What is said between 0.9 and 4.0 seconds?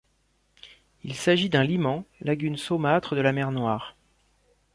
Il s'agit d'un liman, lagune saumâtre de la Mer Noire.